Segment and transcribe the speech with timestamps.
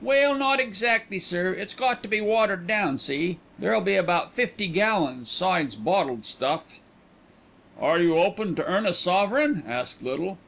[0.00, 1.52] "Well, not exactly, sir.
[1.52, 3.38] It's got to be watered down, see?
[3.60, 6.78] Ther'll be about fifty gallons, 'sides bottled stuff."
[7.78, 10.38] "Are you open to earn a sovereign?" asked Little.